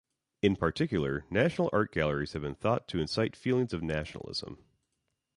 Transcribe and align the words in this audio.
In 0.41 0.55
particular, 0.55 1.25
national 1.29 1.69
art 1.71 1.91
galleries 1.93 2.33
have 2.33 2.41
been 2.41 2.55
thought 2.55 2.87
to 2.87 2.99
incite 2.99 3.35
feelings 3.35 3.71
of 3.71 3.83
nationalism. 3.83 4.57